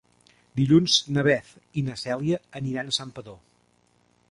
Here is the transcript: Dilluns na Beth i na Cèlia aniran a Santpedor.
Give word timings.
Dilluns 0.59 0.95
na 1.17 1.25
Beth 1.27 1.51
i 1.81 1.85
na 1.91 1.99
Cèlia 2.05 2.41
aniran 2.63 2.89
a 2.95 2.99
Santpedor. 3.01 3.41